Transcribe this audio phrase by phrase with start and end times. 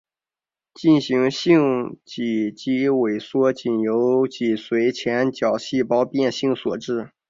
[0.73, 7.11] 进行性脊肌萎缩仅由脊髓前角细胞变性所致。